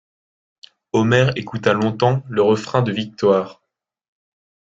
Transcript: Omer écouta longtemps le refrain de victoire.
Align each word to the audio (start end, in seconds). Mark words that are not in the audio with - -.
Omer 0.93 1.29
écouta 1.37 1.73
longtemps 1.73 2.23
le 2.27 2.41
refrain 2.41 2.81
de 2.81 2.91
victoire. 2.91 3.61